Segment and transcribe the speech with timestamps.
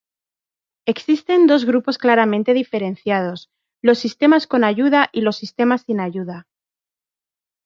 [0.87, 3.51] Existen dos grupos claramente diferenciados:
[3.83, 6.47] los sistemas con ayuda y los sistemas sin ayuda.